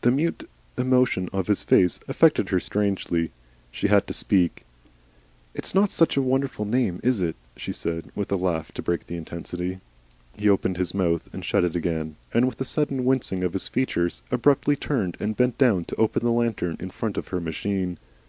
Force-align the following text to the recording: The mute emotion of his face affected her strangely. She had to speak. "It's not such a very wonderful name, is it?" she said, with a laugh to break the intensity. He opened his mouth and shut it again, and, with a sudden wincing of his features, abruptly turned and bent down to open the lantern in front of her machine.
The 0.00 0.10
mute 0.10 0.42
emotion 0.76 1.28
of 1.32 1.46
his 1.46 1.62
face 1.62 2.00
affected 2.08 2.48
her 2.48 2.58
strangely. 2.58 3.30
She 3.70 3.86
had 3.86 4.08
to 4.08 4.12
speak. 4.12 4.64
"It's 5.54 5.72
not 5.72 5.92
such 5.92 6.16
a 6.16 6.20
very 6.20 6.28
wonderful 6.30 6.64
name, 6.64 6.98
is 7.04 7.20
it?" 7.20 7.36
she 7.56 7.72
said, 7.72 8.10
with 8.16 8.32
a 8.32 8.36
laugh 8.36 8.72
to 8.72 8.82
break 8.82 9.06
the 9.06 9.14
intensity. 9.16 9.78
He 10.36 10.48
opened 10.48 10.78
his 10.78 10.94
mouth 10.94 11.32
and 11.32 11.44
shut 11.44 11.62
it 11.62 11.76
again, 11.76 12.16
and, 12.34 12.46
with 12.48 12.60
a 12.60 12.64
sudden 12.64 13.04
wincing 13.04 13.44
of 13.44 13.52
his 13.52 13.68
features, 13.68 14.20
abruptly 14.32 14.74
turned 14.74 15.16
and 15.20 15.36
bent 15.36 15.58
down 15.58 15.84
to 15.84 15.94
open 15.94 16.24
the 16.24 16.32
lantern 16.32 16.76
in 16.80 16.90
front 16.90 17.16
of 17.16 17.28
her 17.28 17.40
machine. 17.40 17.98